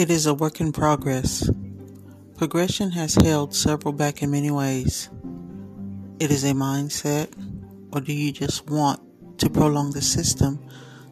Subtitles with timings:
[0.00, 1.46] It is a work in progress.
[2.38, 5.10] Progression has held several back in many ways.
[6.18, 7.28] It is a mindset,
[7.92, 8.98] or do you just want
[9.40, 10.58] to prolong the system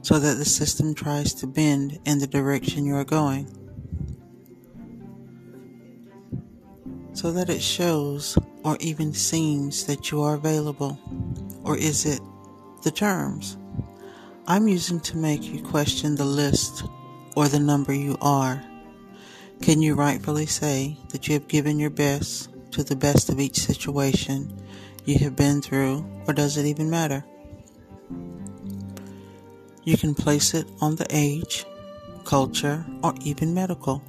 [0.00, 3.44] so that the system tries to bend in the direction you are going?
[7.12, 10.98] So that it shows or even seems that you are available?
[11.62, 12.22] Or is it
[12.84, 13.58] the terms?
[14.46, 16.84] I'm using to make you question the list
[17.36, 18.64] or the number you are.
[19.62, 23.60] Can you rightfully say that you have given your best to the best of each
[23.60, 24.52] situation
[25.04, 27.24] you have been through, or does it even matter?
[29.84, 31.64] You can place it on the age,
[32.24, 34.02] culture, or even medical,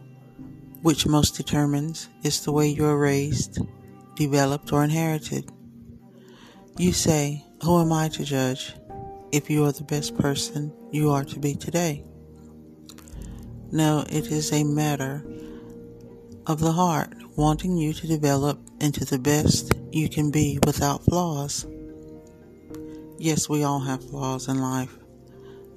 [0.82, 3.60] which most determines is the way you are raised,
[4.16, 5.52] developed, or inherited.
[6.78, 8.74] You say, Who am I to judge?
[9.32, 12.04] if you are the best person you are to be today.
[13.72, 15.24] No, it is a matter
[16.50, 21.66] of the heart wanting you to develop into the best you can be without flaws.
[23.18, 24.98] Yes, we all have flaws in life,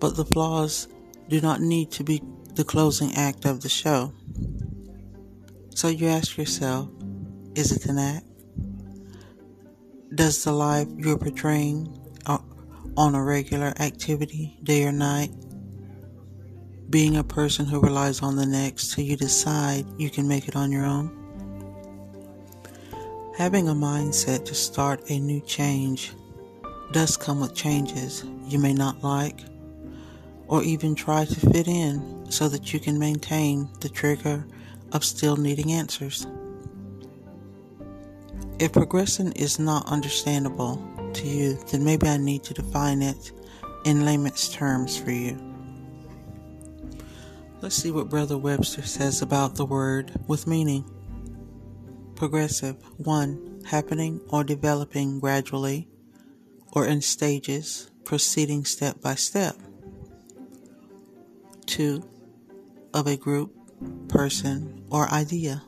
[0.01, 0.89] but the flaws
[1.29, 2.21] do not need to be
[2.55, 4.13] the closing act of the show.
[5.75, 6.89] So you ask yourself,
[7.55, 8.27] is it an act?
[10.15, 12.39] Does the life you're portraying uh,
[12.97, 15.31] on a regular activity, day or night.
[16.93, 20.55] Being a person who relies on the next till you decide you can make it
[20.55, 21.11] on your own.
[23.39, 26.13] Having a mindset to start a new change
[26.93, 29.41] does come with changes you may not like
[30.49, 34.45] or even try to fit in so that you can maintain the trigger
[34.93, 36.27] of still needing answers.
[38.59, 40.77] If progression is not understandable,
[41.15, 43.33] to you, then maybe I need to define it
[43.87, 45.52] in layman's terms for you.
[47.63, 50.85] Let's see what Brother Webster says about the word with meaning.
[52.17, 53.63] Progressive 1.
[53.67, 55.89] Happening or developing gradually
[56.73, 59.57] or in stages, proceeding step by step.
[61.67, 62.03] 2.
[62.93, 63.55] Of a group,
[64.09, 65.63] person, or idea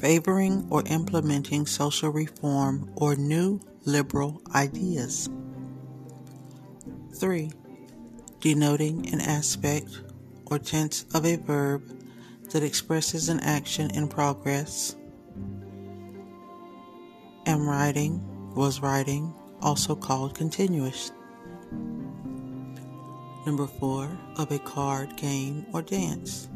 [0.00, 5.28] favoring or implementing social reform or new liberal ideas.
[7.16, 7.50] 3.
[8.44, 10.02] Denoting an aspect
[10.44, 11.82] or tense of a verb
[12.50, 14.96] that expresses an action in progress.
[17.46, 18.22] Am writing,
[18.54, 19.32] was writing,
[19.62, 21.10] also called continuous.
[23.46, 24.10] Number 4.
[24.36, 26.50] Of a card game or dance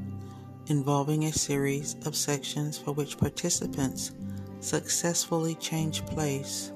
[0.67, 4.13] involving a series of sections for which participants
[4.61, 6.71] successfully change place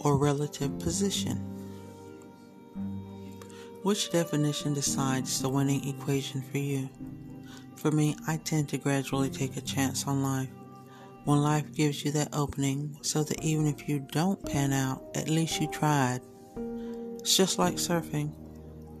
[0.00, 1.59] or relative position.
[3.82, 6.90] Which definition decides the winning equation for you?
[7.76, 10.50] For me, I tend to gradually take a chance on life.
[11.24, 15.30] When life gives you that opening, so that even if you don't pan out, at
[15.30, 16.20] least you tried.
[17.20, 18.34] It's just like surfing.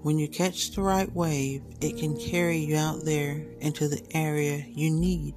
[0.00, 4.64] When you catch the right wave, it can carry you out there into the area
[4.66, 5.34] you need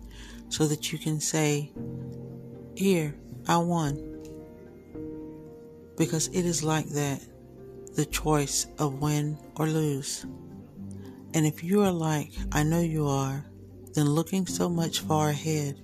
[0.48, 1.74] so that you can say,
[2.76, 3.14] Here,
[3.46, 4.22] I won.
[5.98, 7.22] Because it is like that
[7.96, 10.26] the choice of win or lose.
[11.34, 13.46] And if you are like I know you are,
[13.94, 15.82] then looking so much far ahead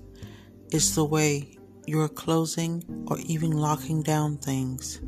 [0.71, 5.01] is the way you are closing or even locking down things.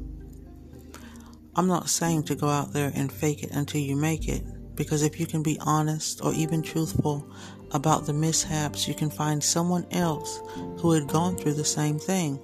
[1.55, 4.43] I'm not saying to go out there and fake it until you make it,
[4.75, 7.29] because if you can be honest or even truthful
[7.71, 10.41] about the mishaps, you can find someone else
[10.79, 12.39] who had gone through the same thing,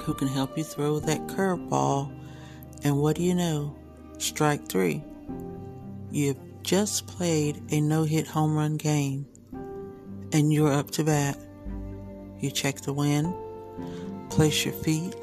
[0.00, 2.12] who can help you throw that curveball.
[2.84, 3.76] And what do you know?
[4.18, 5.02] Strike three.
[6.10, 9.26] You've just played a no hit home run game,
[10.32, 11.36] and you're up to bat.
[12.38, 13.34] You check the wind,
[14.30, 15.14] place your feet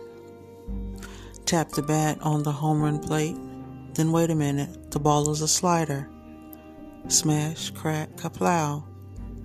[1.52, 3.36] tap the bat on the home run plate.
[3.96, 6.10] Then wait a minute, the ball is a slider.
[7.10, 8.86] Smash, crack, kaplow.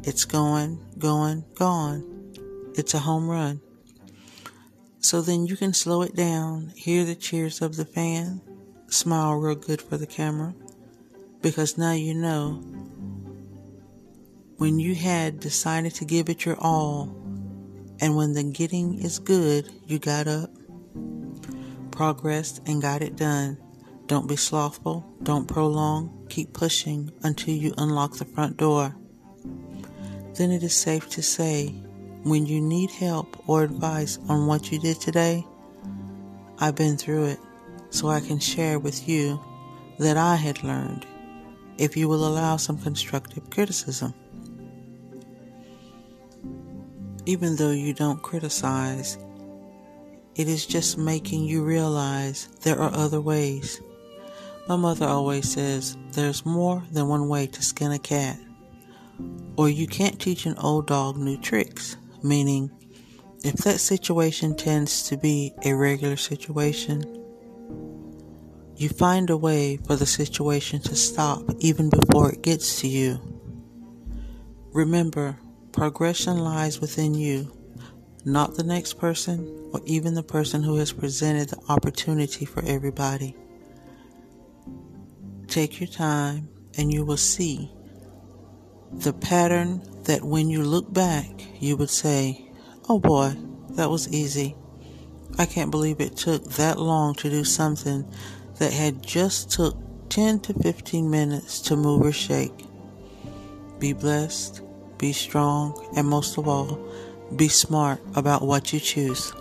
[0.04, 2.04] It's going, going, gone.
[2.74, 3.60] It's a home run.
[5.06, 8.40] So then you can slow it down, hear the cheers of the fan,
[8.88, 10.52] smile real good for the camera,
[11.40, 12.54] because now you know
[14.56, 17.04] when you had decided to give it your all,
[18.00, 20.50] and when the getting is good, you got up,
[21.92, 23.58] progressed and got it done.
[24.06, 28.96] Don't be slothful, don't prolong, keep pushing until you unlock the front door.
[30.34, 31.76] Then it is safe to say,
[32.26, 35.46] when you need help or advice on what you did today,
[36.58, 37.38] I've been through it,
[37.90, 39.40] so I can share with you
[40.00, 41.06] that I had learned.
[41.78, 44.14] if you will allow some constructive criticism.
[47.26, 49.18] Even though you don't criticize,
[50.36, 53.80] it is just making you realize there are other ways.
[54.68, 58.38] My mother always says there's more than one way to skin a cat.
[59.56, 61.96] Or you can't teach an old dog new tricks,
[62.26, 62.70] meaning
[63.44, 67.04] if that situation tends to be a regular situation,
[68.76, 73.20] you find a way for the situation to stop even before it gets to you.
[74.72, 75.38] Remember,
[75.76, 77.52] Progression lies within you,
[78.24, 83.36] not the next person or even the person who has presented the opportunity for everybody.
[85.48, 87.70] Take your time and you will see
[88.92, 91.28] the pattern that when you look back,
[91.60, 92.50] you would say,
[92.88, 93.34] Oh boy,
[93.70, 94.54] that was easy.
[95.38, 98.10] I can't believe it took that long to do something
[98.58, 99.76] that had just took
[100.08, 102.64] 10 to 15 minutes to move or shake.
[103.78, 104.62] Be blessed
[104.98, 106.78] be strong, and most of all,
[107.34, 109.32] be smart about what you choose.